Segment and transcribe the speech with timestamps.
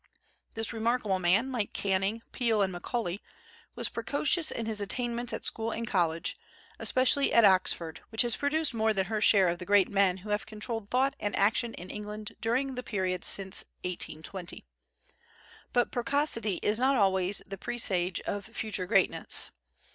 [0.55, 3.21] ]This remarkable man, like Canning, Peel, and Macaulay,
[3.75, 6.39] was precocious in his attainments at school and college,
[6.79, 10.31] especially at Oxford, which has produced more than her share of the great men who
[10.31, 14.65] have controlled thought and action in England during the period since 1820.
[15.71, 19.51] But precocity is not always the presage of future greatness.